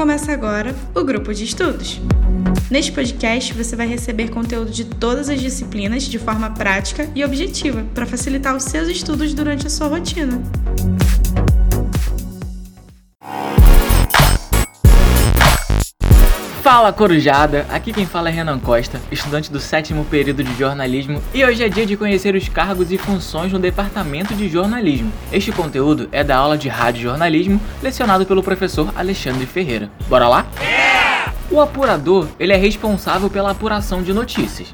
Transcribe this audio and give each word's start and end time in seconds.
Começa 0.00 0.32
agora 0.32 0.74
o 0.94 1.04
grupo 1.04 1.34
de 1.34 1.44
estudos. 1.44 2.00
Neste 2.70 2.90
podcast, 2.90 3.52
você 3.52 3.76
vai 3.76 3.86
receber 3.86 4.30
conteúdo 4.30 4.70
de 4.70 4.86
todas 4.86 5.28
as 5.28 5.38
disciplinas 5.38 6.04
de 6.04 6.18
forma 6.18 6.48
prática 6.48 7.06
e 7.14 7.22
objetiva 7.22 7.84
para 7.94 8.06
facilitar 8.06 8.56
os 8.56 8.62
seus 8.62 8.88
estudos 8.88 9.34
durante 9.34 9.66
a 9.66 9.70
sua 9.70 9.88
rotina. 9.88 10.42
Fala 16.72 16.92
Corujada, 16.92 17.66
aqui 17.68 17.92
quem 17.92 18.06
fala 18.06 18.28
é 18.28 18.32
Renan 18.32 18.60
Costa, 18.60 19.00
estudante 19.10 19.50
do 19.50 19.58
sétimo 19.58 20.04
período 20.04 20.44
de 20.44 20.56
jornalismo, 20.56 21.20
e 21.34 21.44
hoje 21.44 21.64
é 21.64 21.68
dia 21.68 21.84
de 21.84 21.96
conhecer 21.96 22.36
os 22.36 22.48
cargos 22.48 22.92
e 22.92 22.96
funções 22.96 23.52
no 23.52 23.58
departamento 23.58 24.36
de 24.36 24.48
jornalismo. 24.48 25.12
Este 25.32 25.50
conteúdo 25.50 26.08
é 26.12 26.22
da 26.22 26.36
aula 26.36 26.56
de 26.56 26.68
rádio 26.68 27.02
jornalismo 27.02 27.60
lecionado 27.82 28.24
pelo 28.24 28.40
professor 28.40 28.88
Alexandre 28.94 29.46
Ferreira. 29.46 29.90
Bora 30.08 30.28
lá? 30.28 30.46
O 31.50 31.60
apurador, 31.60 32.28
ele 32.38 32.52
é 32.52 32.56
responsável 32.56 33.28
pela 33.28 33.50
apuração 33.50 34.00
de 34.00 34.12
notícias 34.12 34.68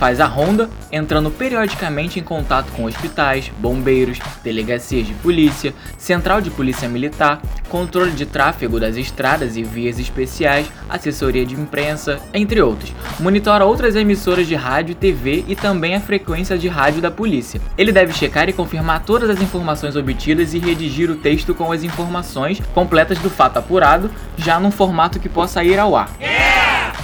faz 0.00 0.18
a 0.18 0.24
ronda, 0.24 0.70
entrando 0.90 1.30
periodicamente 1.30 2.18
em 2.18 2.22
contato 2.22 2.72
com 2.72 2.84
hospitais, 2.84 3.52
bombeiros, 3.58 4.18
delegacias 4.42 5.06
de 5.06 5.12
polícia, 5.12 5.74
central 5.98 6.40
de 6.40 6.48
polícia 6.48 6.88
militar, 6.88 7.42
controle 7.68 8.12
de 8.12 8.24
tráfego 8.24 8.80
das 8.80 8.96
estradas 8.96 9.58
e 9.58 9.62
vias 9.62 9.98
especiais, 9.98 10.72
assessoria 10.88 11.44
de 11.44 11.54
imprensa, 11.54 12.18
entre 12.32 12.62
outros. 12.62 12.94
Monitora 13.20 13.66
outras 13.66 13.94
emissoras 13.94 14.46
de 14.46 14.54
rádio, 14.54 14.94
TV 14.94 15.44
e 15.46 15.54
também 15.54 15.94
a 15.94 16.00
frequência 16.00 16.56
de 16.56 16.66
rádio 16.66 17.02
da 17.02 17.10
polícia. 17.10 17.60
Ele 17.76 17.92
deve 17.92 18.14
checar 18.14 18.48
e 18.48 18.54
confirmar 18.54 19.04
todas 19.04 19.28
as 19.28 19.42
informações 19.42 19.96
obtidas 19.96 20.54
e 20.54 20.58
redigir 20.58 21.10
o 21.10 21.16
texto 21.16 21.54
com 21.54 21.70
as 21.70 21.82
informações 21.82 22.58
completas 22.72 23.18
do 23.18 23.28
fato 23.28 23.58
apurado, 23.58 24.10
já 24.38 24.58
num 24.58 24.70
formato 24.70 25.20
que 25.20 25.28
possa 25.28 25.62
ir 25.62 25.78
ao 25.78 25.94
ar. 25.94 26.08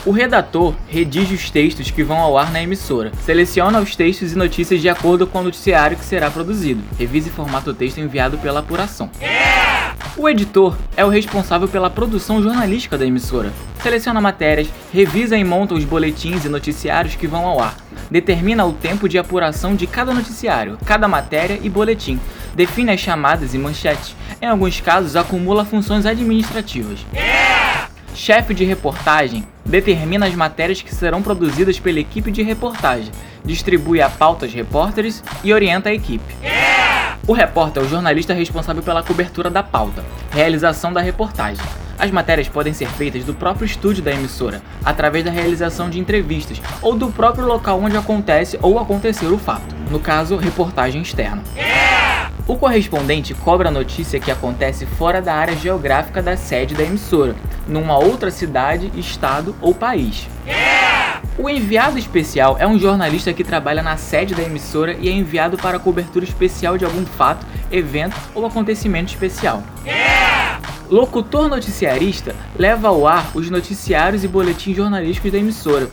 O 0.06 0.12
redator 0.12 0.72
redige 0.86 1.34
os 1.34 1.50
textos 1.50 1.90
que 1.90 2.04
vão 2.04 2.18
ao 2.18 2.38
ar 2.38 2.52
na 2.52 2.62
emissora, 2.62 3.10
seleciona 3.24 3.80
os 3.80 3.96
textos 3.96 4.32
e 4.32 4.38
notícias 4.38 4.80
de 4.80 4.88
acordo 4.88 5.26
com 5.26 5.40
o 5.40 5.42
noticiário 5.42 5.96
que 5.96 6.04
será 6.04 6.30
produzido, 6.30 6.80
revisa 6.96 7.26
e 7.26 7.32
formata 7.32 7.70
o 7.70 7.74
texto 7.74 7.98
enviado 7.98 8.38
pela 8.38 8.60
apuração. 8.60 9.10
O 10.16 10.28
editor 10.28 10.76
é 10.96 11.04
o 11.04 11.08
responsável 11.08 11.66
pela 11.66 11.90
produção 11.90 12.40
jornalística 12.40 12.96
da 12.96 13.04
emissora. 13.04 13.52
Seleciona 13.82 14.20
matérias, 14.20 14.68
revisa 14.92 15.36
e 15.36 15.42
monta 15.42 15.74
os 15.74 15.82
boletins 15.82 16.44
e 16.44 16.48
noticiários 16.48 17.16
que 17.16 17.26
vão 17.26 17.44
ao 17.44 17.60
ar. 17.60 17.76
Determina 18.08 18.64
o 18.64 18.72
tempo 18.72 19.08
de 19.08 19.18
apuração 19.18 19.74
de 19.74 19.88
cada 19.88 20.14
noticiário, 20.14 20.78
cada 20.86 21.08
matéria 21.08 21.58
e 21.60 21.68
boletim. 21.68 22.20
Define 22.54 22.92
as 22.92 23.00
chamadas 23.00 23.54
e 23.54 23.58
manchetes. 23.58 24.14
Em 24.40 24.46
alguns 24.46 24.80
casos, 24.80 25.16
acumula 25.16 25.64
funções 25.64 26.06
administrativas. 26.06 27.00
Chefe 28.16 28.54
de 28.54 28.64
reportagem 28.64 29.44
determina 29.62 30.24
as 30.24 30.34
matérias 30.34 30.80
que 30.80 30.92
serão 30.92 31.20
produzidas 31.20 31.78
pela 31.78 32.00
equipe 32.00 32.30
de 32.30 32.42
reportagem, 32.42 33.12
distribui 33.44 34.00
a 34.00 34.08
pauta 34.08 34.46
aos 34.46 34.54
repórteres 34.54 35.22
e 35.44 35.52
orienta 35.52 35.90
a 35.90 35.94
equipe. 35.94 36.34
O 37.26 37.34
repórter 37.34 37.82
é 37.82 37.86
o 37.86 37.88
jornalista 37.88 38.32
responsável 38.32 38.82
pela 38.82 39.02
cobertura 39.02 39.50
da 39.50 39.62
pauta, 39.62 40.02
realização 40.30 40.94
da 40.94 41.02
reportagem. 41.02 41.62
As 41.98 42.10
matérias 42.10 42.48
podem 42.48 42.72
ser 42.72 42.88
feitas 42.88 43.22
do 43.22 43.34
próprio 43.34 43.66
estúdio 43.66 44.02
da 44.02 44.12
emissora, 44.12 44.62
através 44.82 45.22
da 45.22 45.30
realização 45.30 45.90
de 45.90 46.00
entrevistas, 46.00 46.60
ou 46.80 46.96
do 46.96 47.10
próprio 47.10 47.46
local 47.46 47.78
onde 47.82 47.98
acontece 47.98 48.58
ou 48.62 48.78
acontecer 48.78 49.26
o 49.26 49.38
fato, 49.38 49.76
no 49.90 50.00
caso, 50.00 50.36
reportagem 50.36 51.02
externa. 51.02 51.42
O 52.48 52.56
correspondente 52.56 53.34
cobra 53.34 53.68
a 53.68 53.72
notícia 53.72 54.20
que 54.20 54.30
acontece 54.30 54.86
fora 54.86 55.20
da 55.20 55.34
área 55.34 55.56
geográfica 55.56 56.22
da 56.22 56.36
sede 56.36 56.76
da 56.76 56.84
emissora, 56.84 57.34
numa 57.66 57.98
outra 57.98 58.30
cidade, 58.30 58.92
estado 58.94 59.56
ou 59.60 59.74
país. 59.74 60.28
O 61.36 61.50
enviado 61.50 61.98
especial 61.98 62.56
é 62.56 62.66
um 62.66 62.78
jornalista 62.78 63.32
que 63.32 63.42
trabalha 63.42 63.82
na 63.82 63.96
sede 63.96 64.32
da 64.32 64.44
emissora 64.44 64.92
e 64.92 65.08
é 65.08 65.12
enviado 65.12 65.56
para 65.56 65.80
cobertura 65.80 66.24
especial 66.24 66.78
de 66.78 66.84
algum 66.84 67.04
fato, 67.04 67.44
evento 67.70 68.16
ou 68.32 68.46
acontecimento 68.46 69.08
especial. 69.08 69.64
Locutor 70.88 71.48
noticiarista 71.48 72.32
leva 72.56 72.86
ao 72.86 73.08
ar 73.08 73.28
os 73.34 73.50
noticiários 73.50 74.22
e 74.22 74.28
boletins 74.28 74.76
jornalísticos 74.76 75.32
da 75.32 75.38
emissora. 75.38 75.90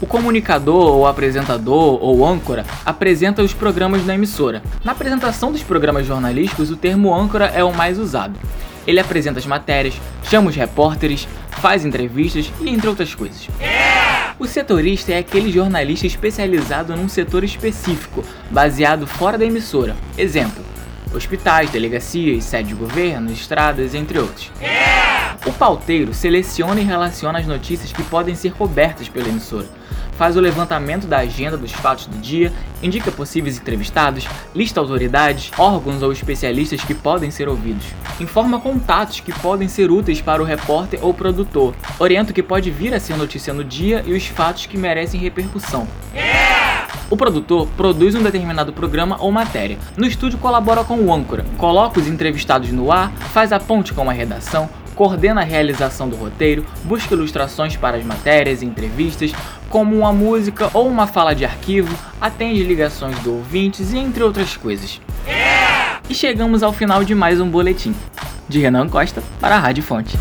O 0.00 0.06
comunicador 0.06 0.94
ou 0.94 1.06
apresentador 1.06 1.98
ou 2.02 2.24
âncora 2.26 2.66
apresenta 2.84 3.42
os 3.42 3.54
programas 3.54 4.04
da 4.04 4.14
emissora. 4.14 4.62
Na 4.84 4.92
apresentação 4.92 5.50
dos 5.50 5.62
programas 5.62 6.06
jornalísticos, 6.06 6.70
o 6.70 6.76
termo 6.76 7.14
âncora 7.14 7.46
é 7.46 7.64
o 7.64 7.72
mais 7.72 7.98
usado. 7.98 8.38
Ele 8.86 9.00
apresenta 9.00 9.38
as 9.38 9.46
matérias, 9.46 9.94
chama 10.24 10.50
os 10.50 10.56
repórteres, 10.56 11.26
faz 11.50 11.84
entrevistas 11.84 12.52
e 12.60 12.68
entre 12.68 12.88
outras 12.88 13.14
coisas. 13.14 13.48
O 14.38 14.46
setorista 14.46 15.12
é 15.12 15.18
aquele 15.18 15.50
jornalista 15.50 16.06
especializado 16.06 16.94
num 16.94 17.08
setor 17.08 17.42
específico, 17.42 18.22
baseado 18.50 19.06
fora 19.06 19.38
da 19.38 19.46
emissora. 19.46 19.96
Exemplo: 20.18 20.62
hospitais, 21.14 21.70
delegacias, 21.70 22.44
sede 22.44 22.68
de 22.68 22.74
governo, 22.74 23.32
estradas, 23.32 23.94
entre 23.94 24.18
outros. 24.18 24.52
O 25.44 25.52
pauteiro 25.52 26.14
seleciona 26.14 26.80
e 26.80 26.84
relaciona 26.84 27.38
as 27.38 27.46
notícias 27.46 27.92
que 27.92 28.02
podem 28.04 28.34
ser 28.34 28.52
cobertas 28.52 29.08
pela 29.08 29.28
emissora 29.28 29.66
faz 30.16 30.36
o 30.36 30.40
levantamento 30.40 31.06
da 31.06 31.18
agenda 31.18 31.56
dos 31.56 31.72
fatos 31.72 32.06
do 32.06 32.18
dia, 32.18 32.52
indica 32.82 33.12
possíveis 33.12 33.58
entrevistados, 33.58 34.26
lista 34.54 34.80
autoridades, 34.80 35.50
órgãos 35.58 36.02
ou 36.02 36.10
especialistas 36.10 36.82
que 36.82 36.94
podem 36.94 37.30
ser 37.30 37.48
ouvidos, 37.48 37.86
informa 38.18 38.58
contatos 38.58 39.20
que 39.20 39.32
podem 39.40 39.68
ser 39.68 39.90
úteis 39.90 40.20
para 40.20 40.42
o 40.42 40.44
repórter 40.44 40.98
ou 41.02 41.12
produtor, 41.12 41.74
orienta 41.98 42.30
o 42.30 42.34
que 42.34 42.42
pode 42.42 42.70
vir 42.70 42.94
a 42.94 43.00
ser 43.00 43.16
notícia 43.16 43.52
no 43.52 43.62
dia 43.62 44.02
e 44.06 44.14
os 44.14 44.26
fatos 44.26 44.66
que 44.66 44.78
merecem 44.78 45.20
repercussão. 45.20 45.86
O 47.08 47.16
produtor 47.16 47.68
produz 47.76 48.16
um 48.16 48.22
determinado 48.22 48.72
programa 48.72 49.16
ou 49.20 49.30
matéria. 49.30 49.78
No 49.96 50.06
estúdio 50.06 50.40
colabora 50.40 50.82
com 50.82 50.98
o 50.98 51.14
âncora, 51.14 51.46
coloca 51.56 52.00
os 52.00 52.08
entrevistados 52.08 52.72
no 52.72 52.90
ar, 52.90 53.12
faz 53.32 53.52
a 53.52 53.60
ponte 53.60 53.92
com 53.92 54.10
a 54.10 54.12
redação, 54.12 54.68
coordena 54.96 55.42
a 55.42 55.44
realização 55.44 56.08
do 56.08 56.16
roteiro, 56.16 56.66
busca 56.82 57.14
ilustrações 57.14 57.76
para 57.76 57.98
as 57.98 58.04
matérias 58.04 58.62
e 58.62 58.66
entrevistas, 58.66 59.32
como 59.68 59.94
uma 59.94 60.12
música 60.12 60.70
ou 60.72 60.88
uma 60.88 61.06
fala 61.06 61.34
de 61.34 61.44
arquivo, 61.44 61.96
atende 62.20 62.64
ligações 62.64 63.16
do 63.20 63.34
ouvintes 63.34 63.92
e 63.92 63.98
entre 63.98 64.24
outras 64.24 64.56
coisas. 64.56 65.00
E 66.08 66.14
chegamos 66.14 66.62
ao 66.62 66.72
final 66.72 67.04
de 67.04 67.14
mais 67.14 67.40
um 67.40 67.48
boletim. 67.48 67.94
De 68.48 68.60
Renan 68.60 68.88
Costa 68.88 69.22
para 69.40 69.56
a 69.56 69.58
Rádio 69.58 69.82
Fonte. 69.82 70.16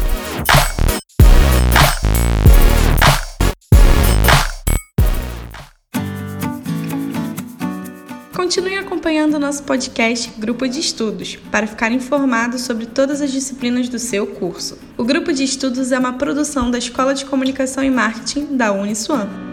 Continue 8.56 8.78
acompanhando 8.78 9.38
nosso 9.38 9.64
podcast 9.64 10.32
Grupo 10.38 10.66
de 10.66 10.80
Estudos 10.80 11.36
para 11.52 11.68
ficar 11.68 11.92
informado 11.92 12.58
sobre 12.58 12.86
todas 12.86 13.22
as 13.22 13.30
disciplinas 13.30 13.90
do 13.90 14.00
seu 14.00 14.26
curso. 14.26 14.78
O 14.98 15.04
Grupo 15.04 15.34
de 15.34 15.44
Estudos 15.44 15.92
é 15.92 16.00
uma 16.00 16.14
produção 16.14 16.72
da 16.72 16.78
Escola 16.78 17.14
de 17.14 17.26
Comunicação 17.26 17.84
e 17.84 17.90
Marketing 17.92 18.56
da 18.56 18.72
Uniswan. 18.72 19.45